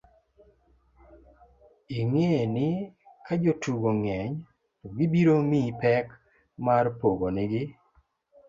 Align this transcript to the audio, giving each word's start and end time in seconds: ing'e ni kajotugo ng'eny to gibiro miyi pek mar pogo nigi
ing'e 1.99 2.31
ni 2.53 2.67
kajotugo 3.25 3.89
ng'eny 4.01 4.33
to 4.79 4.87
gibiro 4.95 5.35
miyi 5.49 5.71
pek 5.81 6.05
mar 6.65 6.85
pogo 6.99 7.27
nigi 7.35 7.63